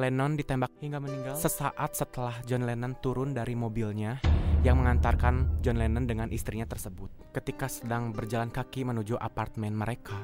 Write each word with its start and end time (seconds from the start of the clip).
Lennon 0.00 0.40
ditembak 0.40 0.72
hingga 0.80 1.04
meninggal 1.04 1.36
sesaat 1.36 1.92
setelah 1.92 2.40
John 2.48 2.64
Lennon 2.64 2.96
turun 3.04 3.36
dari 3.36 3.52
mobilnya 3.52 4.24
yang 4.64 4.80
mengantarkan 4.80 5.60
John 5.60 5.76
Lennon 5.76 6.08
dengan 6.08 6.32
istrinya 6.32 6.64
tersebut 6.64 7.12
ketika 7.36 7.68
sedang 7.68 8.08
berjalan 8.08 8.48
kaki 8.48 8.88
menuju 8.88 9.20
apartemen 9.20 9.76
mereka. 9.76 10.16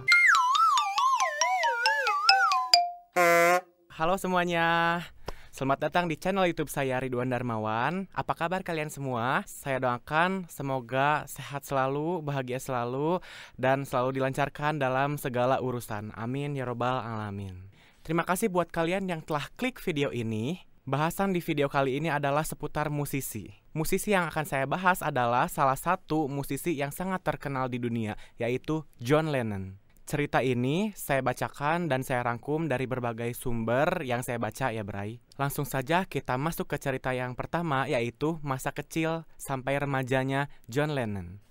Halo 3.92 4.16
semuanya. 4.16 5.04
Selamat 5.52 5.90
datang 5.90 6.08
di 6.08 6.16
channel 6.16 6.48
YouTube 6.48 6.72
saya 6.72 6.96
Ridwan 6.96 7.28
Darmawan. 7.28 8.08
Apa 8.16 8.32
kabar 8.32 8.64
kalian 8.64 8.88
semua? 8.88 9.44
Saya 9.44 9.84
doakan 9.84 10.48
semoga 10.48 11.28
sehat 11.28 11.68
selalu, 11.68 12.24
bahagia 12.24 12.56
selalu, 12.56 13.20
dan 13.60 13.84
selalu 13.84 14.16
dilancarkan 14.16 14.80
dalam 14.80 15.20
segala 15.20 15.60
urusan. 15.60 16.16
Amin 16.16 16.56
ya 16.56 16.64
robbal 16.64 17.04
alamin. 17.04 17.67
Terima 18.08 18.24
kasih 18.24 18.48
buat 18.48 18.72
kalian 18.72 19.04
yang 19.04 19.20
telah 19.20 19.52
klik 19.60 19.76
video 19.84 20.08
ini. 20.08 20.64
Bahasan 20.88 21.36
di 21.36 21.44
video 21.44 21.68
kali 21.68 22.00
ini 22.00 22.08
adalah 22.08 22.40
seputar 22.40 22.88
musisi. 22.88 23.52
Musisi 23.76 24.16
yang 24.16 24.32
akan 24.32 24.48
saya 24.48 24.64
bahas 24.64 25.04
adalah 25.04 25.44
salah 25.44 25.76
satu 25.76 26.24
musisi 26.24 26.72
yang 26.72 26.88
sangat 26.88 27.20
terkenal 27.20 27.68
di 27.68 27.76
dunia, 27.76 28.16
yaitu 28.40 28.80
John 28.96 29.28
Lennon. 29.28 29.76
Cerita 30.08 30.40
ini 30.40 30.88
saya 30.96 31.20
bacakan 31.20 31.92
dan 31.92 32.00
saya 32.00 32.24
rangkum 32.24 32.64
dari 32.64 32.88
berbagai 32.88 33.36
sumber 33.36 34.00
yang 34.00 34.24
saya 34.24 34.40
baca 34.40 34.72
ya 34.72 34.80
Bray. 34.80 35.20
Langsung 35.36 35.68
saja 35.68 36.08
kita 36.08 36.40
masuk 36.40 36.64
ke 36.64 36.80
cerita 36.80 37.12
yang 37.12 37.36
pertama 37.36 37.84
yaitu 37.92 38.40
masa 38.40 38.72
kecil 38.72 39.28
sampai 39.36 39.76
remajanya 39.76 40.48
John 40.64 40.96
Lennon. 40.96 41.44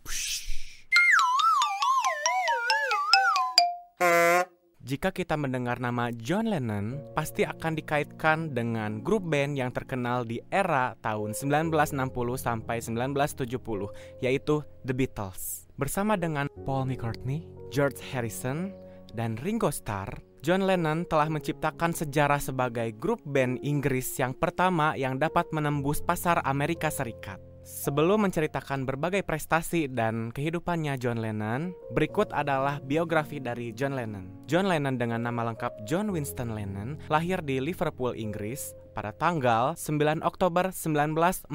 Jika 4.87 5.11
kita 5.11 5.35
mendengar 5.35 5.83
nama 5.83 6.15
John 6.15 6.47
Lennon, 6.47 6.95
pasti 7.11 7.43
akan 7.43 7.75
dikaitkan 7.75 8.55
dengan 8.55 9.03
grup 9.03 9.27
band 9.27 9.59
yang 9.59 9.67
terkenal 9.75 10.23
di 10.23 10.39
era 10.47 10.95
tahun 11.03 11.35
1960 11.35 12.07
sampai 12.39 12.79
1970, 12.79 14.23
yaitu 14.23 14.63
The 14.87 14.95
Beatles. 14.95 15.67
Bersama 15.75 16.15
dengan 16.15 16.47
Paul 16.63 16.87
McCartney, 16.87 17.43
George 17.67 17.99
Harrison, 18.15 18.71
dan 19.11 19.35
Ringo 19.43 19.75
Starr, 19.75 20.23
John 20.39 20.63
Lennon 20.63 21.03
telah 21.03 21.27
menciptakan 21.27 21.91
sejarah 21.91 22.39
sebagai 22.39 22.87
grup 22.95 23.19
band 23.27 23.59
Inggris 23.67 24.07
yang 24.15 24.31
pertama 24.31 24.95
yang 24.95 25.19
dapat 25.19 25.51
menembus 25.51 25.99
pasar 25.99 26.39
Amerika 26.47 26.87
Serikat. 26.87 27.43
Sebelum 27.67 28.23
menceritakan 28.23 28.87
berbagai 28.87 29.27
prestasi 29.27 29.91
dan 29.91 30.31
kehidupannya 30.31 30.95
John 30.95 31.19
Lennon, 31.19 31.75
berikut 31.91 32.31
adalah 32.31 32.79
biografi 32.79 33.43
dari 33.43 33.75
John 33.75 33.91
Lennon. 33.91 34.47
John 34.47 34.71
Lennon 34.71 34.95
dengan 34.95 35.27
nama 35.27 35.51
lengkap 35.51 35.83
John 35.83 36.07
Winston 36.15 36.55
Lennon 36.55 36.95
lahir 37.11 37.43
di 37.43 37.59
Liverpool, 37.59 38.15
Inggris 38.15 38.71
pada 38.95 39.11
tanggal 39.11 39.75
9 39.75 40.23
Oktober 40.23 40.71
1940 40.71 41.51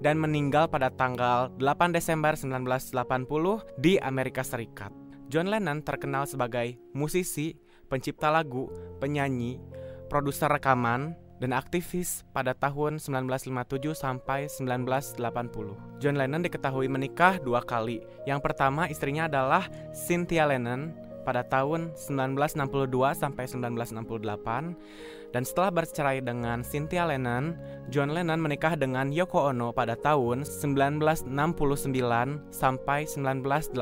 dan 0.00 0.16
meninggal 0.16 0.72
pada 0.72 0.88
tanggal 0.88 1.52
8 1.60 1.92
Desember 1.92 2.32
1980 2.32 3.76
di 3.76 4.00
Amerika 4.00 4.40
Serikat. 4.40 4.88
John 5.28 5.52
Lennon 5.52 5.84
terkenal 5.84 6.24
sebagai 6.24 6.80
musisi, 6.96 7.52
pencipta 7.92 8.32
lagu, 8.32 8.72
penyanyi, 9.04 9.60
produser 10.08 10.48
rekaman, 10.48 11.25
dan 11.40 11.52
aktivis 11.52 12.24
pada 12.32 12.56
tahun 12.56 12.98
1957 13.00 13.92
sampai 13.92 14.48
1980. 14.48 16.00
John 16.00 16.16
Lennon 16.16 16.42
diketahui 16.44 16.88
menikah 16.88 17.36
dua 17.40 17.60
kali. 17.64 18.00
Yang 18.24 18.40
pertama 18.44 18.88
istrinya 18.88 19.28
adalah 19.28 19.68
Cynthia 19.92 20.48
Lennon 20.48 20.92
pada 21.26 21.42
tahun 21.42 21.90
1962 21.98 23.18
sampai 23.18 23.44
1968 23.50 25.26
dan 25.34 25.42
setelah 25.42 25.68
bercerai 25.68 26.22
dengan 26.22 26.62
Cynthia 26.62 27.04
Lennon, 27.04 27.58
John 27.90 28.14
Lennon 28.14 28.38
menikah 28.38 28.78
dengan 28.78 29.10
Yoko 29.10 29.50
Ono 29.50 29.74
pada 29.74 29.98
tahun 29.98 30.46
1969 30.46 31.28
sampai 32.48 33.04
1980. 33.04 33.74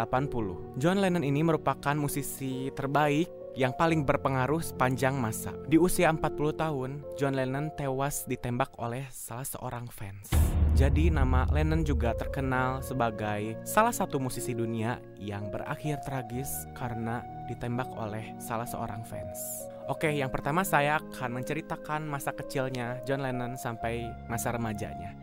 John 0.81 0.99
Lennon 0.99 1.23
ini 1.23 1.47
merupakan 1.47 1.95
musisi 1.95 2.73
terbaik 2.73 3.44
yang 3.55 3.73
paling 3.75 4.03
berpengaruh 4.03 4.61
sepanjang 4.61 5.15
masa. 5.15 5.55
Di 5.71 5.79
usia 5.79 6.11
40 6.11 6.55
tahun, 6.55 6.91
John 7.15 7.39
Lennon 7.39 7.71
tewas 7.75 8.27
ditembak 8.27 8.75
oleh 8.79 9.07
salah 9.15 9.47
seorang 9.47 9.87
fans. 9.91 10.31
Jadi 10.75 11.07
nama 11.07 11.47
Lennon 11.55 11.87
juga 11.87 12.19
terkenal 12.19 12.83
sebagai 12.83 13.55
salah 13.63 13.95
satu 13.95 14.19
musisi 14.19 14.59
dunia 14.59 14.99
yang 15.23 15.47
berakhir 15.55 16.03
tragis 16.03 16.51
karena 16.75 17.23
ditembak 17.47 17.87
oleh 17.95 18.35
salah 18.43 18.67
seorang 18.67 19.07
fans. 19.07 19.39
Oke, 19.87 20.11
yang 20.11 20.35
pertama 20.35 20.67
saya 20.67 20.99
akan 20.99 21.39
menceritakan 21.39 22.11
masa 22.11 22.35
kecilnya 22.35 22.99
John 23.07 23.23
Lennon 23.23 23.55
sampai 23.55 24.11
masa 24.27 24.51
remajanya. 24.51 25.15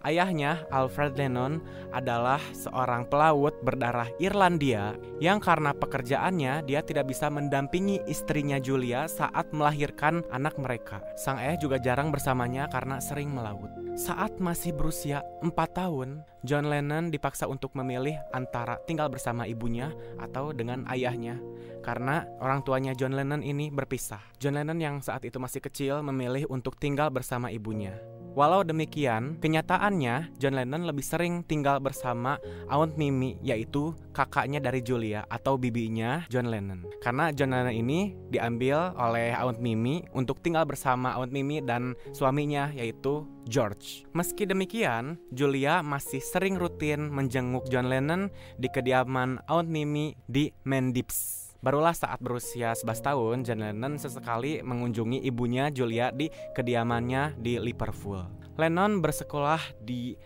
Ayahnya, 0.00 0.64
Alfred 0.72 1.16
Lennon, 1.16 1.60
adalah 1.92 2.40
seorang 2.56 3.04
pelaut 3.08 3.56
berdarah 3.60 4.08
Irlandia 4.16 4.96
yang 5.20 5.40
karena 5.40 5.76
pekerjaannya 5.76 6.64
dia 6.64 6.80
tidak 6.80 7.08
bisa 7.08 7.28
mendampingi 7.28 8.00
istrinya 8.08 8.56
Julia 8.56 9.04
saat 9.08 9.52
melahirkan 9.52 10.24
anak 10.32 10.56
mereka. 10.56 11.04
Sang 11.20 11.36
ayah 11.36 11.60
juga 11.60 11.76
jarang 11.76 12.08
bersamanya 12.08 12.68
karena 12.72 12.96
sering 13.00 13.28
melaut. 13.28 13.79
Saat 13.98 14.38
masih 14.38 14.74
berusia 14.74 15.24
4 15.42 15.50
tahun, 15.74 16.22
John 16.46 16.70
Lennon 16.70 17.10
dipaksa 17.10 17.50
untuk 17.50 17.74
memilih 17.74 18.18
antara 18.30 18.78
tinggal 18.86 19.10
bersama 19.10 19.46
ibunya 19.46 19.90
atau 20.18 20.54
dengan 20.54 20.86
ayahnya 20.86 21.38
karena 21.80 22.28
orang 22.38 22.60
tuanya 22.62 22.92
John 22.92 23.16
Lennon 23.16 23.40
ini 23.40 23.72
berpisah. 23.72 24.20
John 24.36 24.56
Lennon 24.56 24.78
yang 24.78 25.00
saat 25.00 25.24
itu 25.24 25.40
masih 25.40 25.64
kecil 25.64 26.04
memilih 26.04 26.46
untuk 26.52 26.76
tinggal 26.76 27.08
bersama 27.08 27.48
ibunya. 27.48 27.96
Walau 28.30 28.62
demikian, 28.62 29.42
kenyataannya 29.42 30.38
John 30.38 30.54
Lennon 30.54 30.86
lebih 30.86 31.02
sering 31.02 31.42
tinggal 31.42 31.82
bersama 31.82 32.38
Aunt 32.70 32.94
Mimi 32.94 33.34
yaitu 33.42 33.90
kakaknya 34.14 34.62
dari 34.62 34.86
Julia 34.86 35.26
atau 35.26 35.58
bibinya 35.58 36.30
John 36.30 36.46
Lennon. 36.46 36.86
Karena 37.02 37.34
John 37.34 37.50
Lennon 37.50 37.74
ini 37.74 38.14
diambil 38.30 38.94
oleh 38.94 39.34
Aunt 39.34 39.58
Mimi 39.58 40.06
untuk 40.14 40.38
tinggal 40.46 40.62
bersama 40.62 41.18
Aunt 41.18 41.34
Mimi 41.34 41.58
dan 41.58 41.98
suaminya 42.14 42.70
yaitu 42.70 43.26
George. 43.48 44.04
Meski 44.12 44.44
demikian, 44.44 45.20
Julia 45.32 45.80
masih 45.80 46.20
sering 46.20 46.60
rutin 46.60 47.08
menjenguk 47.08 47.68
John 47.68 47.88
Lennon 47.88 48.28
di 48.60 48.68
kediaman 48.68 49.40
Aunt 49.48 49.68
Mimi 49.68 50.16
di 50.28 50.52
Mendips. 50.66 51.50
Barulah 51.60 51.92
saat 51.92 52.24
berusia 52.24 52.72
11 52.72 53.04
tahun, 53.04 53.36
John 53.44 53.60
Lennon 53.60 54.00
sesekali 54.00 54.64
mengunjungi 54.64 55.20
ibunya 55.28 55.68
Julia 55.68 56.08
di 56.08 56.32
kediamannya 56.56 57.36
di 57.36 57.60
Liverpool. 57.60 58.24
Lennon 58.56 59.04
bersekolah 59.04 59.60
di 59.84 60.16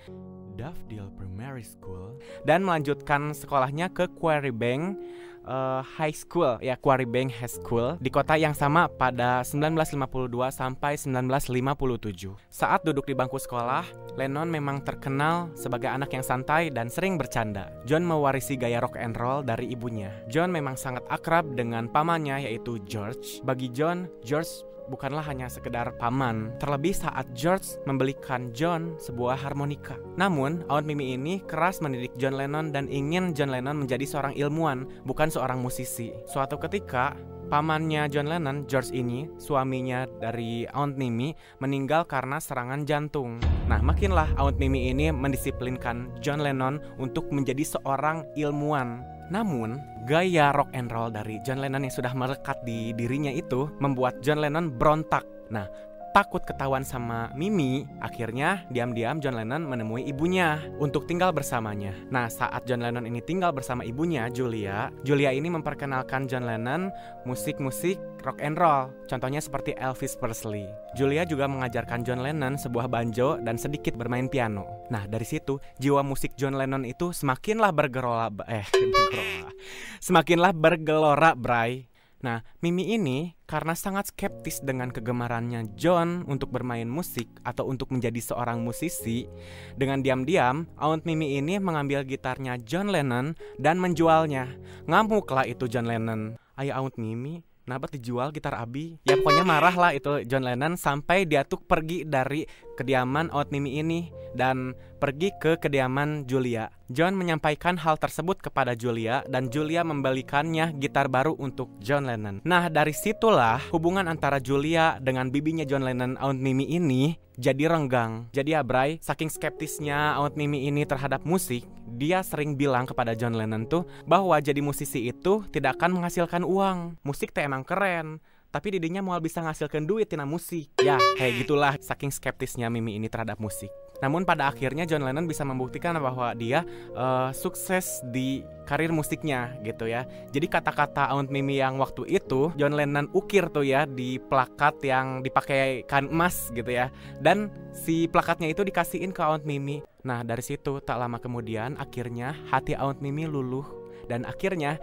Daffodil 0.54 1.10
Primary 1.18 1.66
School 1.66 2.14
dan 2.46 2.62
melanjutkan 2.62 3.34
sekolahnya 3.34 3.90
ke 3.90 4.06
Quarry 4.14 4.54
Bank 4.54 4.98
uh, 5.46 5.80
High 5.84 6.16
School 6.16 6.60
ya 6.60 6.76
Quarry 6.76 7.08
Bank 7.08 7.32
High 7.32 7.52
School 7.52 7.96
di 8.00 8.10
kota 8.10 8.36
yang 8.36 8.52
sama 8.56 8.88
pada 8.88 9.44
1952 9.46 10.30
sampai 10.50 10.96
1957. 10.98 12.36
Saat 12.50 12.84
duduk 12.84 13.08
di 13.08 13.14
bangku 13.14 13.36
sekolah, 13.38 13.84
Lennon 14.16 14.48
memang 14.48 14.82
terkenal 14.82 15.52
sebagai 15.56 15.88
anak 15.88 16.12
yang 16.12 16.24
santai 16.24 16.72
dan 16.72 16.88
sering 16.90 17.16
bercanda. 17.16 17.70
John 17.88 18.04
mewarisi 18.04 18.56
gaya 18.58 18.80
rock 18.80 18.96
and 18.98 19.16
roll 19.16 19.44
dari 19.44 19.70
ibunya. 19.72 20.10
John 20.28 20.50
memang 20.50 20.76
sangat 20.76 21.04
akrab 21.08 21.56
dengan 21.56 21.88
pamannya 21.88 22.44
yaitu 22.48 22.80
George. 22.88 23.40
Bagi 23.44 23.70
John, 23.70 24.08
George 24.24 24.73
bukanlah 24.88 25.24
hanya 25.24 25.48
sekedar 25.48 25.96
paman, 25.96 26.52
terlebih 26.60 26.92
saat 26.92 27.28
George 27.32 27.80
membelikan 27.88 28.52
John 28.52 28.96
sebuah 29.00 29.36
harmonika. 29.38 29.96
Namun, 30.16 30.64
Aunt 30.68 30.86
Mimi 30.86 31.16
ini 31.16 31.40
keras 31.44 31.80
mendidik 31.80 32.12
John 32.20 32.36
Lennon 32.36 32.72
dan 32.72 32.88
ingin 32.88 33.32
John 33.32 33.52
Lennon 33.52 33.84
menjadi 33.84 34.04
seorang 34.04 34.34
ilmuwan, 34.36 34.86
bukan 35.08 35.28
seorang 35.32 35.60
musisi. 35.60 36.12
Suatu 36.28 36.56
ketika, 36.60 37.16
pamannya 37.48 38.08
John 38.08 38.28
Lennon, 38.28 38.64
George 38.64 38.90
ini, 38.92 39.28
suaminya 39.36 40.08
dari 40.20 40.64
Aunt 40.72 40.96
Mimi, 40.96 41.36
meninggal 41.60 42.08
karena 42.08 42.40
serangan 42.40 42.88
jantung. 42.88 43.40
Nah, 43.68 43.80
makinlah 43.80 44.36
Aunt 44.36 44.56
Mimi 44.60 44.92
ini 44.92 45.12
mendisiplinkan 45.12 46.20
John 46.20 46.44
Lennon 46.44 46.80
untuk 47.00 47.28
menjadi 47.32 47.64
seorang 47.64 48.28
ilmuwan. 48.36 49.13
Namun, 49.32 49.80
gaya 50.04 50.52
rock 50.52 50.68
and 50.76 50.92
roll 50.92 51.08
dari 51.08 51.40
John 51.40 51.64
Lennon 51.64 51.88
yang 51.88 51.94
sudah 51.94 52.12
melekat 52.12 52.60
di 52.66 52.92
dirinya 52.92 53.32
itu 53.32 53.72
membuat 53.80 54.20
John 54.20 54.44
Lennon 54.44 54.68
berontak. 54.74 55.24
Nah, 55.48 55.68
takut 56.14 56.46
ketahuan 56.46 56.86
sama 56.86 57.34
Mimi, 57.34 57.90
akhirnya 57.98 58.62
diam-diam 58.70 59.18
John 59.18 59.34
Lennon 59.34 59.66
menemui 59.66 60.06
ibunya 60.06 60.62
untuk 60.78 61.10
tinggal 61.10 61.34
bersamanya. 61.34 61.90
Nah, 62.14 62.30
saat 62.30 62.62
John 62.70 62.86
Lennon 62.86 63.02
ini 63.02 63.18
tinggal 63.18 63.50
bersama 63.50 63.82
ibunya, 63.82 64.30
Julia, 64.30 64.94
Julia 65.02 65.34
ini 65.34 65.50
memperkenalkan 65.50 66.30
John 66.30 66.46
Lennon 66.46 66.94
musik-musik 67.26 67.98
rock 68.22 68.38
and 68.38 68.54
roll, 68.54 68.94
contohnya 69.10 69.42
seperti 69.42 69.74
Elvis 69.74 70.14
Presley. 70.14 70.70
Julia 70.94 71.26
juga 71.26 71.50
mengajarkan 71.50 72.06
John 72.06 72.22
Lennon 72.22 72.54
sebuah 72.62 72.86
banjo 72.86 73.42
dan 73.42 73.58
sedikit 73.58 73.98
bermain 73.98 74.30
piano. 74.30 74.86
Nah, 74.94 75.10
dari 75.10 75.26
situ 75.26 75.58
jiwa 75.82 76.06
musik 76.06 76.38
John 76.38 76.54
Lennon 76.54 76.86
itu 76.86 77.10
semakinlah 77.10 77.74
bergerola 77.74 78.30
eh 78.46 78.64
bergerola. 78.94 79.50
Semakinlah 79.98 80.54
bergelora, 80.54 81.34
Bray. 81.34 81.93
Nah, 82.24 82.40
Mimi 82.64 82.96
ini 82.96 83.36
karena 83.44 83.76
sangat 83.76 84.08
skeptis 84.08 84.64
dengan 84.64 84.88
kegemarannya 84.88 85.76
John 85.76 86.24
untuk 86.24 86.48
bermain 86.56 86.88
musik 86.88 87.28
atau 87.44 87.68
untuk 87.68 87.92
menjadi 87.92 88.16
seorang 88.16 88.64
musisi, 88.64 89.28
dengan 89.76 90.00
diam-diam 90.00 90.64
Aunt 90.80 91.04
Mimi 91.04 91.36
ini 91.36 91.60
mengambil 91.60 92.00
gitarnya 92.00 92.56
John 92.64 92.88
Lennon 92.88 93.36
dan 93.60 93.76
menjualnya. 93.76 94.56
Ngamuklah 94.88 95.44
itu 95.44 95.68
John 95.68 95.84
Lennon. 95.84 96.40
Ayah 96.56 96.80
Aunt 96.80 96.96
Mimi, 96.96 97.44
Kenapa 97.64 97.88
dijual 97.88 98.28
gitar 98.28 98.60
Abi? 98.60 99.00
Ya 99.08 99.16
pokoknya 99.16 99.40
marah 99.40 99.72
lah 99.72 99.96
itu 99.96 100.20
John 100.28 100.44
Lennon 100.44 100.76
sampai 100.76 101.24
dia 101.24 101.48
tuh 101.48 101.64
pergi 101.64 102.04
dari 102.04 102.44
kediaman 102.76 103.32
Mimi 103.48 103.80
ini 103.80 104.12
dan 104.36 104.76
pergi 105.00 105.32
ke 105.40 105.56
kediaman 105.56 106.28
Julia. 106.28 106.68
John 106.92 107.16
menyampaikan 107.16 107.80
hal 107.80 107.96
tersebut 107.96 108.44
kepada 108.44 108.76
Julia 108.76 109.24
dan 109.32 109.48
Julia 109.48 109.80
membelikannya 109.80 110.76
gitar 110.76 111.08
baru 111.08 111.40
untuk 111.40 111.72
John 111.80 112.04
Lennon. 112.04 112.44
Nah, 112.44 112.68
dari 112.68 112.92
situlah 112.92 113.64
hubungan 113.72 114.12
antara 114.12 114.44
Julia 114.44 115.00
dengan 115.00 115.32
bibinya 115.32 115.64
John 115.64 115.88
Lennon, 115.88 116.20
Aunt 116.20 116.36
Mimi 116.36 116.68
ini 116.68 117.16
jadi 117.40 117.66
renggang. 117.66 118.30
Jadi 118.30 118.54
ya 118.54 118.62
saking 119.00 119.32
skeptisnya 119.32 120.20
Aunt 120.20 120.36
Mimi 120.36 120.68
ini 120.68 120.84
terhadap 120.84 121.24
musik, 121.24 121.64
dia 121.94 122.20
sering 122.26 122.58
bilang 122.58 122.84
kepada 122.84 123.14
John 123.14 123.38
Lennon 123.38 123.64
tuh 123.70 123.86
bahwa 124.04 124.34
jadi 124.42 124.58
musisi 124.58 125.08
itu 125.08 125.46
tidak 125.54 125.78
akan 125.78 126.02
menghasilkan 126.02 126.42
uang. 126.42 126.98
Musik 127.06 127.30
teh 127.30 127.46
emang 127.46 127.62
keren, 127.62 128.18
tapi 128.54 128.78
didinya 128.78 129.02
mau 129.02 129.18
bisa 129.18 129.42
ngasilkan 129.42 129.82
duit 129.82 130.10
tina 130.10 130.22
musik. 130.22 130.70
Ya, 130.78 130.94
kayak 131.18 131.42
gitulah 131.42 131.74
saking 131.82 132.14
skeptisnya 132.14 132.70
Mimi 132.70 132.94
ini 132.98 133.10
terhadap 133.10 133.42
musik. 133.42 133.70
Namun 134.04 134.28
pada 134.28 134.52
akhirnya 134.52 134.84
John 134.84 135.00
Lennon 135.00 135.24
bisa 135.24 135.48
membuktikan 135.48 135.96
bahwa 135.96 136.36
dia 136.36 136.68
uh, 136.92 137.32
sukses 137.32 138.04
di 138.12 138.44
karir 138.68 138.92
musiknya 138.92 139.56
gitu 139.64 139.88
ya. 139.88 140.04
Jadi 140.28 140.44
kata-kata 140.44 141.08
Aunt 141.08 141.32
Mimi 141.32 141.56
yang 141.56 141.80
waktu 141.80 142.04
itu 142.12 142.52
John 142.60 142.76
Lennon 142.76 143.08
ukir 143.16 143.48
tuh 143.48 143.64
ya 143.64 143.88
di 143.88 144.20
plakat 144.20 144.84
yang 144.84 145.24
dipakai 145.24 145.88
kan 145.88 146.12
emas 146.12 146.52
gitu 146.52 146.68
ya. 146.68 146.92
Dan 147.16 147.48
si 147.72 148.04
plakatnya 148.12 148.52
itu 148.52 148.60
dikasihin 148.60 149.08
ke 149.16 149.24
Aunt 149.24 149.48
Mimi. 149.48 149.80
Nah 150.04 150.20
dari 150.20 150.44
situ 150.44 150.84
tak 150.84 151.00
lama 151.00 151.16
kemudian 151.16 151.80
akhirnya 151.80 152.36
hati 152.52 152.76
Aunt 152.76 153.00
Mimi 153.00 153.24
luluh 153.24 153.64
dan 154.04 154.28
akhirnya 154.28 154.76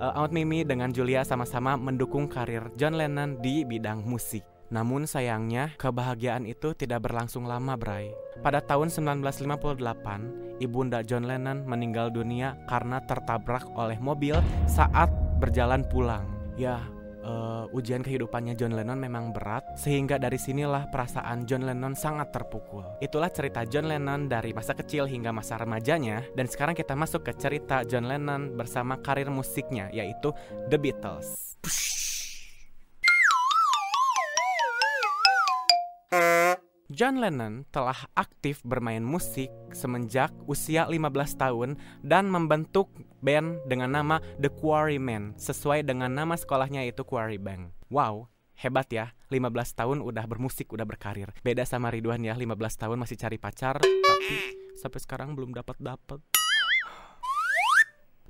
uh, 0.00 0.16
Aunt 0.16 0.32
Mimi 0.32 0.64
dengan 0.64 0.96
Julia 0.96 1.28
sama-sama 1.28 1.76
mendukung 1.76 2.24
karir 2.24 2.72
John 2.80 2.96
Lennon 2.96 3.36
di 3.36 3.68
bidang 3.68 4.00
musik. 4.00 4.51
Namun 4.72 5.04
sayangnya, 5.04 5.76
kebahagiaan 5.76 6.48
itu 6.48 6.72
tidak 6.72 7.04
berlangsung 7.04 7.44
lama, 7.44 7.76
Bray. 7.76 8.08
Pada 8.40 8.64
tahun 8.64 8.88
1958, 8.88 10.64
ibunda 10.64 11.04
John 11.04 11.28
Lennon 11.28 11.68
meninggal 11.68 12.08
dunia 12.08 12.56
karena 12.64 13.04
tertabrak 13.04 13.68
oleh 13.76 14.00
mobil 14.00 14.40
saat 14.64 15.12
berjalan 15.36 15.84
pulang. 15.84 16.24
Ya, 16.56 16.80
uh, 17.20 17.68
ujian 17.76 18.00
kehidupannya 18.00 18.56
John 18.56 18.72
Lennon 18.72 18.96
memang 18.96 19.36
berat, 19.36 19.76
sehingga 19.76 20.16
dari 20.16 20.40
sinilah 20.40 20.88
perasaan 20.88 21.44
John 21.44 21.68
Lennon 21.68 21.92
sangat 21.92 22.32
terpukul. 22.32 22.84
Itulah 23.04 23.28
cerita 23.28 23.68
John 23.68 23.92
Lennon 23.92 24.26
dari 24.26 24.56
masa 24.56 24.72
kecil 24.72 25.04
hingga 25.04 25.30
masa 25.36 25.60
remajanya, 25.60 26.24
dan 26.32 26.48
sekarang 26.48 26.72
kita 26.72 26.96
masuk 26.96 27.28
ke 27.28 27.32
cerita 27.36 27.84
John 27.84 28.08
Lennon 28.08 28.56
bersama 28.56 28.98
karir 29.00 29.28
musiknya, 29.28 29.92
yaitu 29.92 30.32
The 30.68 30.78
Beatles. 30.80 31.60
John 36.92 37.24
Lennon 37.24 37.64
telah 37.72 37.96
aktif 38.12 38.60
bermain 38.68 39.00
musik 39.00 39.48
semenjak 39.72 40.28
usia 40.44 40.84
15 40.84 41.40
tahun 41.40 41.80
dan 42.04 42.28
membentuk 42.28 42.92
band 43.24 43.64
dengan 43.64 43.96
nama 43.96 44.20
The 44.36 44.52
Quarrymen 44.52 45.32
sesuai 45.40 45.88
dengan 45.88 46.12
nama 46.12 46.36
sekolahnya 46.36 46.84
yaitu 46.84 47.00
Quarry 47.00 47.40
Band. 47.40 47.72
Wow, 47.88 48.28
hebat 48.60 48.92
ya. 48.92 49.16
15 49.32 49.40
tahun 49.72 49.98
udah 50.04 50.28
bermusik 50.28 50.68
udah 50.68 50.84
berkarir. 50.84 51.32
Beda 51.40 51.64
sama 51.64 51.88
Ridwan 51.88 52.20
ya 52.20 52.36
15 52.36 52.60
tahun 52.60 53.00
masih 53.00 53.16
cari 53.16 53.40
pacar 53.40 53.80
tapi 53.80 54.36
sampai 54.76 55.00
sekarang 55.00 55.32
belum 55.32 55.56
dapat 55.56 55.80
dapat 55.80 56.20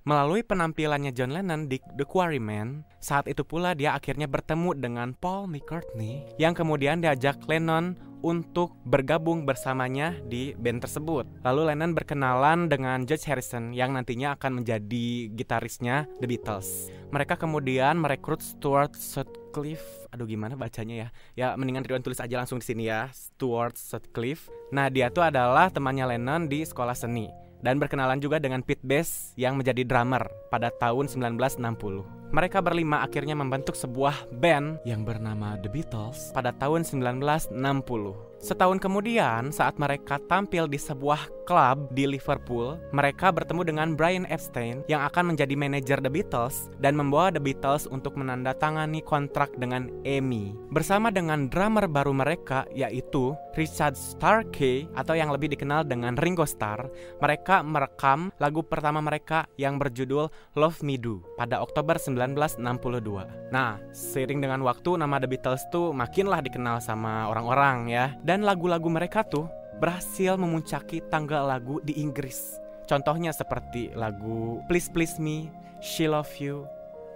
Melalui 0.03 0.43
penampilannya 0.43 1.15
John 1.15 1.31
Lennon 1.31 1.71
di 1.71 1.79
The 1.95 2.03
Quarrymen, 2.03 2.83
saat 2.99 3.31
itu 3.31 3.47
pula 3.47 3.71
dia 3.79 3.95
akhirnya 3.95 4.27
bertemu 4.27 4.75
dengan 4.75 5.15
Paul 5.15 5.47
McCartney 5.47 6.27
yang 6.43 6.59
kemudian 6.59 6.99
diajak 6.99 7.39
Lennon 7.47 7.95
untuk 8.27 8.75
bergabung 8.83 9.47
bersamanya 9.47 10.19
di 10.27 10.59
band 10.59 10.83
tersebut. 10.83 11.23
Lalu 11.47 11.71
Lennon 11.71 11.95
berkenalan 11.95 12.67
dengan 12.67 13.07
George 13.07 13.31
Harrison 13.31 13.71
yang 13.71 13.95
nantinya 13.95 14.35
akan 14.35 14.63
menjadi 14.63 15.31
gitarisnya 15.39 16.11
The 16.19 16.27
Beatles. 16.27 16.91
Mereka 17.15 17.39
kemudian 17.39 18.03
merekrut 18.03 18.43
Stuart 18.43 18.99
Sutcliffe. 18.99 20.11
Aduh 20.11 20.27
gimana 20.27 20.59
bacanya 20.59 21.07
ya? 21.07 21.09
Ya 21.39 21.49
mendingan 21.55 21.87
Ridwan 21.87 22.03
tulis 22.03 22.19
aja 22.19 22.43
langsung 22.43 22.59
di 22.59 22.67
sini 22.67 22.91
ya. 22.91 23.07
Stuart 23.15 23.79
Sutcliffe. 23.79 24.51
Nah, 24.75 24.91
dia 24.91 25.15
tuh 25.15 25.23
adalah 25.23 25.71
temannya 25.71 26.17
Lennon 26.17 26.51
di 26.51 26.67
sekolah 26.67 26.99
seni 26.99 27.42
dan 27.63 27.79
berkenalan 27.79 28.19
juga 28.19 28.43
dengan 28.43 28.61
Pete 28.61 28.83
Best 28.83 29.39
yang 29.39 29.55
menjadi 29.57 29.87
drummer 29.87 30.27
pada 30.51 30.69
tahun 30.75 31.07
1960. 31.09 32.35
Mereka 32.35 32.59
berlima 32.61 33.07
akhirnya 33.07 33.39
membentuk 33.39 33.79
sebuah 33.79 34.29
band 34.43 34.83
yang 34.83 35.07
bernama 35.07 35.57
The 35.63 35.71
Beatles 35.71 36.35
pada 36.35 36.51
tahun 36.53 36.83
1960. 36.85 38.32
Setahun 38.43 38.83
kemudian, 38.83 39.55
saat 39.55 39.79
mereka 39.79 40.19
tampil 40.27 40.67
di 40.67 40.75
sebuah 40.75 41.31
klub 41.47 41.95
di 41.95 42.11
Liverpool, 42.11 42.75
mereka 42.91 43.31
bertemu 43.31 43.63
dengan 43.63 43.89
Brian 43.95 44.27
Epstein 44.27 44.83
yang 44.91 45.07
akan 45.07 45.31
menjadi 45.31 45.55
manajer 45.55 46.03
The 46.03 46.11
Beatles 46.11 46.67
dan 46.83 46.99
membawa 46.99 47.31
The 47.31 47.39
Beatles 47.39 47.87
untuk 47.87 48.19
menandatangani 48.19 48.99
kontrak 49.07 49.55
dengan 49.63 49.87
EMI. 50.03 50.75
Bersama 50.75 51.15
dengan 51.15 51.47
drummer 51.47 51.87
baru 51.87 52.11
mereka 52.11 52.67
yaitu 52.75 53.39
Richard 53.55 53.95
Starkey 53.95 54.91
atau 54.99 55.15
yang 55.15 55.31
lebih 55.31 55.53
dikenal 55.55 55.87
dengan 55.87 56.19
Ringo 56.19 56.43
Starr, 56.43 56.91
mereka 57.23 57.63
merekam 57.63 58.35
lagu 58.43 58.67
pertama 58.67 58.99
mereka 58.99 59.47
yang 59.55 59.79
berjudul 59.79 60.27
Love 60.59 60.83
Me 60.83 60.99
Do 60.99 61.23
pada 61.39 61.63
Oktober 61.63 61.95
1962. 61.95 63.55
Nah, 63.55 63.79
seiring 63.93 64.41
dengan 64.41 64.65
waktu 64.65 64.99
nama 64.99 65.21
The 65.21 65.29
Beatles 65.31 65.63
tuh 65.71 65.95
makinlah 65.95 66.43
dikenal 66.43 66.81
sama 66.83 67.31
orang-orang 67.31 67.87
ya. 67.87 68.17
Lagu-lagu 68.41 68.89
mereka 68.89 69.21
tuh 69.21 69.53
berhasil 69.77 70.41
memuncaki 70.41 71.05
tangga 71.13 71.45
lagu 71.45 71.85
di 71.85 72.01
Inggris. 72.01 72.57
Contohnya 72.89 73.37
seperti 73.37 73.93
lagu 73.93 74.65
Please 74.71 74.89
Please 74.89 75.21
Me, 75.21 75.53
She 75.85 76.09
Love 76.09 76.33
You, 76.41 76.65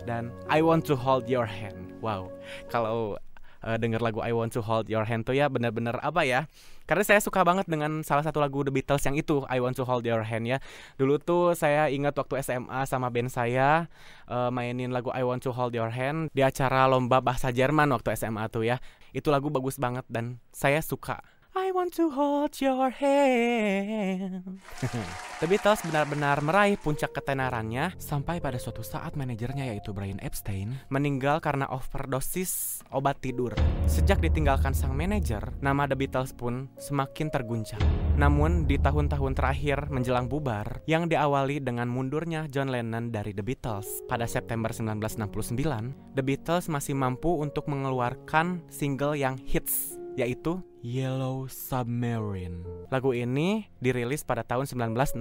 dan 0.04 0.28
I 0.52 0.60
Want 0.60 0.84
to 0.92 0.94
Hold 0.98 1.30
Your 1.30 1.48
Hand. 1.48 1.96
Wow, 2.04 2.28
kalau 2.68 3.16
uh, 3.64 3.76
denger 3.80 4.04
lagu 4.04 4.20
I 4.20 4.36
Want 4.36 4.52
to 4.58 4.60
Hold 4.60 4.92
Your 4.92 5.08
Hand 5.08 5.24
tuh 5.24 5.32
ya 5.32 5.48
bener-bener 5.48 5.96
apa 6.04 6.26
ya? 6.28 6.44
Karena 6.86 7.02
saya 7.02 7.18
suka 7.18 7.42
banget 7.42 7.66
dengan 7.66 8.00
salah 8.06 8.22
satu 8.22 8.38
lagu 8.38 8.62
The 8.62 8.70
Beatles 8.70 9.02
yang 9.02 9.18
itu 9.18 9.42
I 9.50 9.58
Want 9.58 9.74
to 9.76 9.84
Hold 9.84 10.06
Your 10.06 10.22
Hand 10.22 10.46
ya. 10.46 10.62
Dulu 10.96 11.18
tuh 11.18 11.52
saya 11.58 11.90
ingat 11.90 12.14
waktu 12.14 12.40
SMA 12.46 12.86
sama 12.86 13.10
band 13.10 13.28
saya 13.28 13.90
uh, 14.30 14.48
mainin 14.54 14.94
lagu 14.94 15.10
I 15.10 15.26
Want 15.26 15.42
to 15.44 15.50
Hold 15.50 15.74
Your 15.74 15.90
Hand 15.90 16.30
di 16.30 16.46
acara 16.46 16.86
lomba 16.86 17.18
bahasa 17.18 17.50
Jerman 17.50 17.90
waktu 17.90 18.14
SMA 18.14 18.46
tuh 18.48 18.64
ya. 18.64 18.78
Itu 19.10 19.34
lagu 19.34 19.50
bagus 19.50 19.76
banget 19.82 20.06
dan 20.06 20.38
saya 20.54 20.78
suka. 20.78 21.20
I 21.56 21.72
want 21.72 21.96
to 21.96 22.12
hold 22.12 22.52
your 22.60 22.92
hand. 22.92 24.60
The 25.40 25.48
Beatles 25.48 25.80
benar-benar 25.88 26.44
meraih 26.44 26.76
puncak 26.76 27.16
ketenarannya 27.16 27.96
sampai 27.96 28.44
pada 28.44 28.60
suatu 28.60 28.84
saat 28.84 29.16
manajernya 29.16 29.72
yaitu 29.72 29.96
Brian 29.96 30.20
Epstein 30.20 30.76
meninggal 30.92 31.40
karena 31.40 31.64
overdosis 31.72 32.84
obat 32.92 33.24
tidur. 33.24 33.56
Sejak 33.88 34.20
ditinggalkan 34.20 34.76
sang 34.76 34.92
manajer, 34.92 35.56
nama 35.64 35.88
The 35.88 35.96
Beatles 35.96 36.36
pun 36.36 36.68
semakin 36.76 37.32
terguncang. 37.32 37.80
Namun 38.20 38.68
di 38.68 38.76
tahun-tahun 38.76 39.32
terakhir 39.32 39.88
menjelang 39.88 40.28
bubar 40.28 40.84
yang 40.84 41.08
diawali 41.08 41.64
dengan 41.64 41.88
mundurnya 41.88 42.52
John 42.52 42.68
Lennon 42.68 43.08
dari 43.08 43.32
The 43.32 43.44
Beatles 43.44 44.04
pada 44.04 44.28
September 44.28 44.72
1969, 44.76 46.16
The 46.16 46.24
Beatles 46.24 46.68
masih 46.68 46.92
mampu 46.92 47.32
untuk 47.40 47.64
mengeluarkan 47.72 48.60
single 48.68 49.16
yang 49.16 49.40
hits 49.40 49.96
yaitu 50.16 50.64
Yellow 50.80 51.44
Submarine. 51.50 52.64
Lagu 52.88 53.12
ini 53.12 53.68
dirilis 53.82 54.24
pada 54.24 54.46
tahun 54.46 54.64
1968 54.64 55.18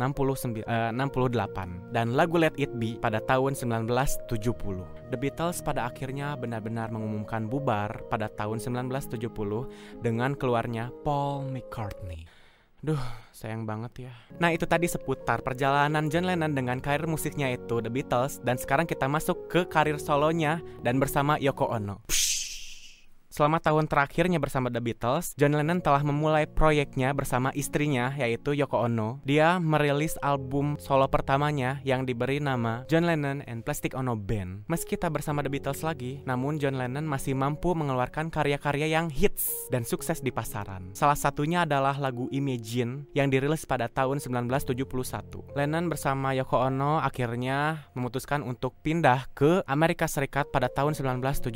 eh, 0.64 0.94
dan 1.92 2.08
lagu 2.16 2.38
Let 2.40 2.56
It 2.56 2.72
Be 2.80 2.96
pada 2.96 3.20
tahun 3.20 3.58
1970. 3.58 4.30
The 5.12 5.18
Beatles 5.18 5.60
pada 5.66 5.90
akhirnya 5.90 6.38
benar-benar 6.40 6.90
mengumumkan 6.96 7.52
bubar 7.52 8.08
pada 8.08 8.32
tahun 8.32 8.62
1970 8.62 9.20
dengan 10.00 10.38
keluarnya 10.38 10.94
Paul 11.04 11.52
McCartney. 11.52 12.30
Duh, 12.86 13.02
sayang 13.34 13.66
banget 13.66 14.06
ya. 14.06 14.14
Nah, 14.38 14.54
itu 14.54 14.70
tadi 14.70 14.86
seputar 14.86 15.42
perjalanan 15.42 16.06
John 16.06 16.30
Lennon 16.30 16.54
dengan 16.54 16.78
karir 16.78 17.10
musiknya 17.10 17.50
itu 17.50 17.82
The 17.82 17.90
Beatles 17.90 18.38
dan 18.46 18.62
sekarang 18.62 18.86
kita 18.86 19.10
masuk 19.10 19.50
ke 19.50 19.66
karir 19.66 19.98
solonya 19.98 20.62
dan 20.86 21.02
bersama 21.02 21.42
Yoko 21.42 21.66
Ono. 21.74 22.06
Psh. 22.06 22.25
Selama 23.36 23.60
tahun 23.60 23.92
terakhirnya 23.92 24.40
bersama 24.40 24.72
The 24.72 24.80
Beatles, 24.80 25.36
John 25.36 25.60
Lennon 25.60 25.84
telah 25.84 26.00
memulai 26.08 26.48
proyeknya 26.48 27.12
bersama 27.12 27.52
istrinya 27.52 28.16
yaitu 28.16 28.56
Yoko 28.56 28.88
Ono. 28.88 29.20
Dia 29.28 29.60
merilis 29.60 30.16
album 30.24 30.80
solo 30.80 31.04
pertamanya 31.12 31.84
yang 31.84 32.08
diberi 32.08 32.40
nama 32.40 32.88
John 32.88 33.04
Lennon 33.04 33.44
and 33.44 33.68
Plastic 33.68 33.92
Ono 33.92 34.16
Band. 34.16 34.64
Meski 34.72 34.96
tak 34.96 35.20
bersama 35.20 35.44
The 35.44 35.52
Beatles 35.52 35.84
lagi, 35.84 36.24
namun 36.24 36.64
John 36.64 36.80
Lennon 36.80 37.04
masih 37.04 37.36
mampu 37.36 37.76
mengeluarkan 37.76 38.32
karya-karya 38.32 38.96
yang 38.96 39.12
hits 39.12 39.52
dan 39.68 39.84
sukses 39.84 40.24
di 40.24 40.32
pasaran. 40.32 40.96
Salah 40.96 41.20
satunya 41.20 41.68
adalah 41.68 42.00
lagu 42.00 42.32
Imagine 42.32 43.04
yang 43.12 43.28
dirilis 43.28 43.68
pada 43.68 43.92
tahun 43.92 44.24
1971. 44.24 45.60
Lennon 45.60 45.92
bersama 45.92 46.32
Yoko 46.32 46.72
Ono 46.72 47.04
akhirnya 47.04 47.92
memutuskan 48.00 48.48
untuk 48.48 48.80
pindah 48.80 49.28
ke 49.36 49.60
Amerika 49.68 50.08
Serikat 50.08 50.48
pada 50.56 50.72
tahun 50.72 50.96
1971. 50.96 51.52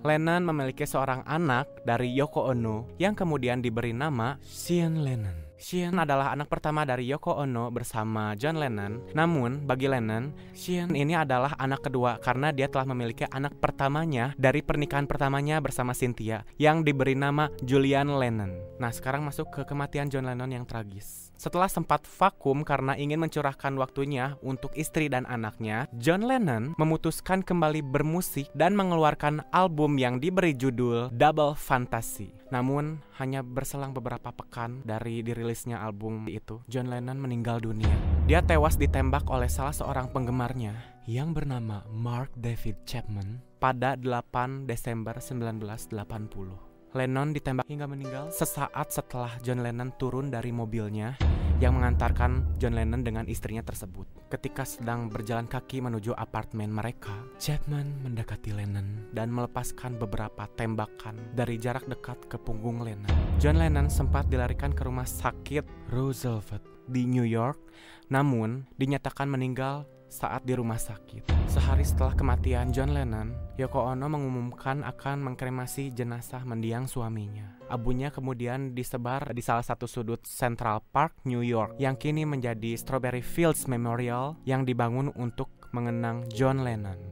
Lennon 0.00 0.48
memiliki 0.48 0.93
seorang 0.94 1.26
anak 1.26 1.82
dari 1.82 2.14
Yoko 2.14 2.54
Ono 2.54 2.94
yang 3.02 3.18
kemudian 3.18 3.58
diberi 3.58 3.90
nama 3.90 4.38
Sean 4.46 5.02
Lennon. 5.02 5.34
Sean 5.58 5.98
adalah 5.98 6.30
anak 6.30 6.46
pertama 6.46 6.86
dari 6.86 7.10
Yoko 7.10 7.34
Ono 7.42 7.72
bersama 7.74 8.38
John 8.38 8.60
Lennon. 8.62 9.00
Namun, 9.16 9.66
bagi 9.66 9.90
Lennon, 9.90 10.30
Sean 10.54 10.94
ini 10.94 11.18
adalah 11.18 11.56
anak 11.58 11.88
kedua 11.88 12.22
karena 12.22 12.54
dia 12.54 12.70
telah 12.70 12.86
memiliki 12.86 13.26
anak 13.26 13.58
pertamanya 13.58 14.36
dari 14.38 14.62
pernikahan 14.62 15.08
pertamanya 15.08 15.58
bersama 15.58 15.96
Cynthia 15.96 16.46
yang 16.62 16.86
diberi 16.86 17.18
nama 17.18 17.50
Julian 17.64 18.14
Lennon. 18.14 18.54
Nah, 18.78 18.92
sekarang 18.94 19.26
masuk 19.26 19.50
ke 19.50 19.62
kematian 19.66 20.12
John 20.12 20.28
Lennon 20.30 20.52
yang 20.52 20.68
tragis. 20.68 21.33
Setelah 21.44 21.68
sempat 21.68 22.08
vakum 22.08 22.64
karena 22.64 22.96
ingin 22.96 23.20
mencurahkan 23.20 23.76
waktunya 23.76 24.40
untuk 24.40 24.72
istri 24.80 25.12
dan 25.12 25.28
anaknya, 25.28 25.84
John 26.00 26.24
Lennon 26.24 26.72
memutuskan 26.80 27.44
kembali 27.44 27.84
bermusik 27.84 28.48
dan 28.56 28.72
mengeluarkan 28.72 29.44
album 29.52 30.00
yang 30.00 30.16
diberi 30.24 30.56
judul 30.56 31.12
Double 31.12 31.52
Fantasy. 31.52 32.32
Namun, 32.48 33.04
hanya 33.20 33.44
berselang 33.44 33.92
beberapa 33.92 34.32
pekan 34.32 34.80
dari 34.88 35.20
dirilisnya 35.20 35.84
album 35.84 36.32
itu, 36.32 36.64
John 36.64 36.88
Lennon 36.88 37.20
meninggal 37.20 37.60
dunia. 37.60 37.92
Dia 38.24 38.40
tewas 38.40 38.80
ditembak 38.80 39.28
oleh 39.28 39.52
salah 39.52 39.76
seorang 39.76 40.08
penggemarnya 40.16 40.72
yang 41.04 41.36
bernama 41.36 41.84
Mark 41.92 42.32
David 42.40 42.88
Chapman 42.88 43.44
pada 43.60 44.00
8 44.00 44.64
Desember 44.64 45.20
1980. 45.20 46.73
Lennon 46.94 47.34
ditembak 47.34 47.66
hingga 47.66 47.90
meninggal 47.90 48.30
sesaat 48.30 48.94
setelah 48.94 49.34
John 49.42 49.66
Lennon 49.66 49.90
turun 49.98 50.30
dari 50.30 50.54
mobilnya 50.54 51.18
yang 51.58 51.74
mengantarkan 51.74 52.54
John 52.54 52.78
Lennon 52.78 53.02
dengan 53.02 53.26
istrinya 53.26 53.66
tersebut. 53.66 54.30
Ketika 54.30 54.62
sedang 54.62 55.10
berjalan 55.10 55.50
kaki 55.50 55.82
menuju 55.82 56.14
apartemen 56.14 56.70
mereka, 56.70 57.10
Chapman 57.42 57.98
mendekati 58.06 58.54
Lennon 58.54 59.10
dan 59.10 59.34
melepaskan 59.34 59.98
beberapa 59.98 60.46
tembakan 60.54 61.18
dari 61.34 61.58
jarak 61.58 61.82
dekat 61.90 62.30
ke 62.30 62.38
punggung 62.38 62.86
Lennon. 62.86 63.10
John 63.42 63.58
Lennon 63.58 63.90
sempat 63.90 64.30
dilarikan 64.30 64.70
ke 64.70 64.86
rumah 64.86 65.06
sakit 65.06 65.90
Roosevelt 65.90 66.62
di 66.86 67.10
New 67.10 67.26
York, 67.26 67.58
namun 68.06 68.70
dinyatakan 68.78 69.26
meninggal 69.26 69.82
saat 70.14 70.46
di 70.46 70.54
rumah 70.54 70.78
sakit. 70.78 71.26
Sehari 71.50 71.82
setelah 71.82 72.14
kematian 72.14 72.70
John 72.70 72.94
Lennon, 72.94 73.34
Yoko 73.58 73.82
Ono 73.82 74.06
mengumumkan 74.06 74.86
akan 74.86 75.26
mengkremasi 75.26 75.90
jenazah 75.90 76.46
mendiang 76.46 76.86
suaminya. 76.86 77.58
Abunya 77.66 78.14
kemudian 78.14 78.78
disebar 78.78 79.34
di 79.34 79.42
salah 79.42 79.66
satu 79.66 79.90
sudut 79.90 80.22
Central 80.22 80.86
Park, 80.94 81.26
New 81.26 81.42
York, 81.42 81.74
yang 81.82 81.98
kini 81.98 82.22
menjadi 82.22 82.78
Strawberry 82.78 83.26
Fields 83.26 83.66
Memorial 83.66 84.38
yang 84.46 84.62
dibangun 84.62 85.10
untuk 85.18 85.50
mengenang 85.74 86.30
John 86.30 86.62
Lennon. 86.62 87.10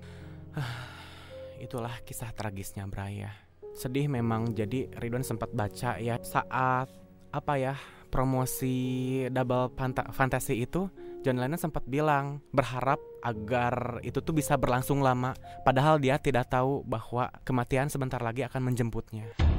Itulah 1.59 1.99
kisah 2.07 2.31
tragisnya 2.31 2.87
Braya. 2.87 3.35
Sedih 3.75 4.07
memang 4.07 4.55
jadi 4.55 4.87
Ridwan 4.95 5.27
sempat 5.27 5.51
baca 5.51 5.99
ya 5.99 6.23
saat 6.23 6.87
apa 7.33 7.55
ya 7.57 7.75
promosi 8.13 9.25
double 9.33 9.73
fantasy 10.13 10.69
itu 10.69 10.93
John 11.23 11.39
Lennon 11.39 11.59
sempat 11.59 11.87
bilang 11.87 12.43
berharap 12.51 12.99
agar 13.23 14.03
itu 14.03 14.19
tuh 14.19 14.35
bisa 14.35 14.59
berlangsung 14.59 14.99
lama 14.99 15.39
padahal 15.63 16.03
dia 16.03 16.19
tidak 16.19 16.51
tahu 16.51 16.83
bahwa 16.83 17.31
kematian 17.47 17.87
sebentar 17.87 18.19
lagi 18.19 18.43
akan 18.43 18.75
menjemputnya. 18.75 19.52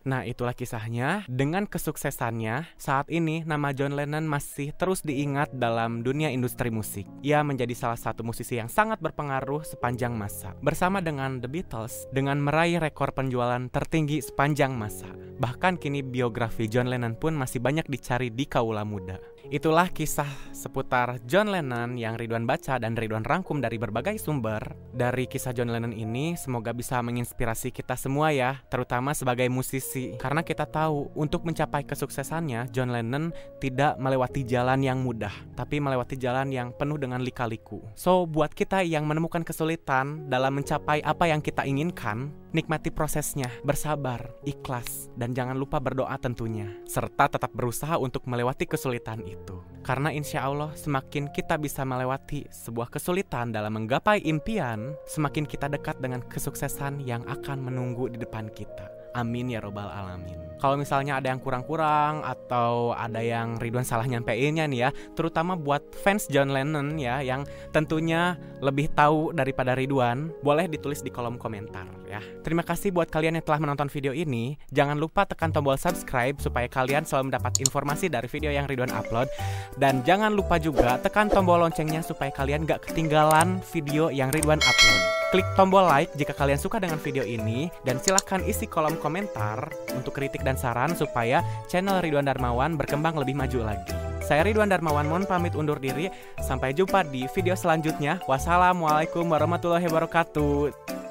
Nah, 0.00 0.24
itulah 0.24 0.56
kisahnya. 0.56 1.28
Dengan 1.28 1.68
kesuksesannya, 1.68 2.72
saat 2.80 3.12
ini 3.12 3.44
nama 3.44 3.76
John 3.76 3.92
Lennon 3.92 4.24
masih 4.24 4.72
terus 4.72 5.04
diingat 5.04 5.52
dalam 5.52 6.00
dunia 6.00 6.32
industri 6.32 6.72
musik. 6.72 7.04
Ia 7.20 7.44
menjadi 7.44 7.76
salah 7.76 8.00
satu 8.00 8.24
musisi 8.24 8.56
yang 8.56 8.72
sangat 8.72 8.96
berpengaruh 9.04 9.60
sepanjang 9.60 10.16
masa. 10.16 10.56
Bersama 10.64 11.04
dengan 11.04 11.44
The 11.44 11.52
Beatles, 11.52 12.08
dengan 12.16 12.40
meraih 12.40 12.80
rekor 12.80 13.12
penjualan 13.12 13.60
tertinggi 13.68 14.24
sepanjang 14.24 14.72
masa. 14.72 15.12
Bahkan 15.40 15.76
kini 15.76 16.00
biografi 16.00 16.64
John 16.68 16.88
Lennon 16.88 17.16
pun 17.16 17.36
masih 17.36 17.60
banyak 17.60 17.84
dicari 17.88 18.32
di 18.32 18.48
kaula 18.48 18.84
muda. 18.88 19.20
Itulah 19.50 19.90
kisah 19.90 20.28
seputar 20.54 21.18
John 21.26 21.50
Lennon 21.50 21.98
yang 21.98 22.14
Ridwan 22.14 22.46
baca 22.46 22.78
dan 22.78 22.94
Ridwan 22.94 23.26
rangkum 23.26 23.58
dari 23.58 23.82
berbagai 23.82 24.14
sumber. 24.22 24.62
Dari 24.94 25.26
kisah 25.26 25.50
John 25.50 25.74
Lennon 25.74 25.90
ini 25.90 26.38
semoga 26.38 26.70
bisa 26.70 27.02
menginspirasi 27.02 27.74
kita 27.74 27.98
semua 27.98 28.30
ya, 28.30 28.62
terutama 28.70 29.10
sebagai 29.10 29.50
musisi. 29.50 29.89
Karena 30.20 30.46
kita 30.46 30.68
tahu 30.68 31.10
untuk 31.18 31.42
mencapai 31.42 31.82
kesuksesannya, 31.82 32.70
John 32.70 32.94
Lennon 32.94 33.34
tidak 33.58 33.98
melewati 33.98 34.46
jalan 34.46 34.84
yang 34.86 35.02
mudah, 35.02 35.32
tapi 35.58 35.82
melewati 35.82 36.14
jalan 36.14 36.54
yang 36.54 36.70
penuh 36.70 37.00
dengan 37.00 37.18
lika-liku. 37.18 37.82
So, 37.98 38.24
buat 38.30 38.54
kita 38.54 38.86
yang 38.86 39.10
menemukan 39.10 39.42
kesulitan 39.42 40.30
dalam 40.30 40.54
mencapai 40.54 41.02
apa 41.02 41.26
yang 41.26 41.42
kita 41.42 41.66
inginkan, 41.66 42.30
nikmati 42.54 42.94
prosesnya, 42.94 43.50
bersabar, 43.66 44.30
ikhlas, 44.46 45.10
dan 45.18 45.34
jangan 45.34 45.58
lupa 45.58 45.82
berdoa 45.82 46.14
tentunya, 46.22 46.70
serta 46.86 47.26
tetap 47.26 47.50
berusaha 47.50 47.98
untuk 47.98 48.26
melewati 48.30 48.70
kesulitan 48.70 49.22
itu. 49.26 49.58
Karena 49.80 50.12
insya 50.12 50.44
Allah 50.44 50.70
semakin 50.76 51.32
kita 51.32 51.56
bisa 51.56 51.82
melewati 51.88 52.44
sebuah 52.52 52.92
kesulitan 52.92 53.50
dalam 53.50 53.74
menggapai 53.74 54.20
impian, 54.28 54.92
semakin 55.08 55.48
kita 55.48 55.72
dekat 55.72 55.98
dengan 56.04 56.20
kesuksesan 56.28 57.00
yang 57.02 57.24
akan 57.24 57.58
menunggu 57.64 58.12
di 58.12 58.20
depan 58.20 58.52
kita. 58.52 58.99
Amin 59.14 59.50
ya 59.50 59.58
robbal 59.60 59.90
alamin. 59.90 60.49
Kalau 60.60 60.76
misalnya 60.76 61.16
ada 61.16 61.32
yang 61.32 61.40
kurang-kurang 61.40 62.20
atau 62.20 62.92
ada 62.92 63.24
yang 63.24 63.56
Ridwan 63.56 63.82
salah 63.82 64.04
nyampeinnya 64.04 64.68
nih 64.68 64.80
ya, 64.86 64.90
terutama 65.16 65.56
buat 65.56 65.80
fans 66.04 66.28
John 66.28 66.52
Lennon 66.52 67.00
ya 67.00 67.24
yang 67.24 67.48
tentunya 67.72 68.36
lebih 68.60 68.92
tahu 68.92 69.32
daripada 69.32 69.72
Ridwan, 69.72 70.28
boleh 70.44 70.68
ditulis 70.68 71.00
di 71.00 71.08
kolom 71.08 71.40
komentar 71.40 71.88
ya. 72.04 72.20
Terima 72.44 72.60
kasih 72.60 72.92
buat 72.92 73.08
kalian 73.08 73.40
yang 73.40 73.46
telah 73.48 73.60
menonton 73.64 73.88
video 73.88 74.12
ini. 74.12 74.60
Jangan 74.68 75.00
lupa 75.00 75.24
tekan 75.24 75.48
tombol 75.50 75.80
subscribe 75.80 76.36
supaya 76.38 76.68
kalian 76.68 77.08
selalu 77.08 77.32
mendapat 77.32 77.56
informasi 77.64 78.12
dari 78.12 78.28
video 78.28 78.52
yang 78.52 78.68
Ridwan 78.68 78.92
upload 78.92 79.32
dan 79.80 80.04
jangan 80.04 80.36
lupa 80.36 80.60
juga 80.60 81.00
tekan 81.00 81.32
tombol 81.32 81.64
loncengnya 81.64 82.04
supaya 82.04 82.28
kalian 82.28 82.68
gak 82.68 82.84
ketinggalan 82.92 83.64
video 83.72 84.12
yang 84.12 84.28
Ridwan 84.28 84.60
upload. 84.60 85.00
Klik 85.30 85.46
tombol 85.54 85.86
like 85.86 86.10
jika 86.18 86.34
kalian 86.34 86.58
suka 86.58 86.82
dengan 86.82 86.98
video 86.98 87.22
ini 87.22 87.70
dan 87.86 88.02
silahkan 88.02 88.42
isi 88.42 88.66
kolom 88.66 88.98
komentar 88.98 89.70
untuk 89.94 90.18
kritik 90.18 90.42
dan 90.42 90.49
saran 90.56 90.94
supaya 90.94 91.42
channel 91.66 92.00
Ridwan 92.00 92.26
Darmawan 92.26 92.78
berkembang 92.78 93.18
lebih 93.18 93.34
maju 93.34 93.74
lagi. 93.74 93.92
Saya 94.24 94.46
Ridwan 94.46 94.70
Darmawan 94.70 95.10
mohon 95.10 95.26
pamit 95.26 95.58
undur 95.58 95.82
diri. 95.82 96.06
Sampai 96.38 96.70
jumpa 96.70 97.02
di 97.10 97.26
video 97.34 97.58
selanjutnya. 97.58 98.22
Wassalamualaikum 98.30 99.26
warahmatullahi 99.26 99.90
wabarakatuh. 99.90 101.09